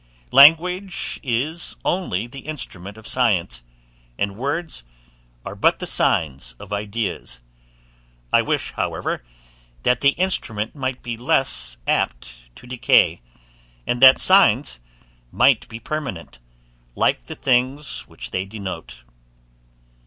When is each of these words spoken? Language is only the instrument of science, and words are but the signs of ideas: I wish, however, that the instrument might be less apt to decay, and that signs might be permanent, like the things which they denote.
Language 0.31 1.19
is 1.21 1.75
only 1.85 2.25
the 2.25 2.39
instrument 2.39 2.97
of 2.97 3.05
science, 3.05 3.61
and 4.17 4.35
words 4.35 4.83
are 5.45 5.53
but 5.53 5.77
the 5.77 5.85
signs 5.85 6.55
of 6.57 6.73
ideas: 6.73 7.39
I 8.33 8.41
wish, 8.41 8.71
however, 8.71 9.23
that 9.83 10.01
the 10.01 10.13
instrument 10.17 10.73
might 10.73 11.03
be 11.03 11.17
less 11.17 11.77
apt 11.85 12.33
to 12.55 12.65
decay, 12.65 13.21
and 13.85 14.01
that 14.01 14.17
signs 14.17 14.79
might 15.31 15.69
be 15.69 15.79
permanent, 15.79 16.39
like 16.95 17.27
the 17.27 17.35
things 17.35 18.07
which 18.07 18.31
they 18.31 18.43
denote. 18.43 19.03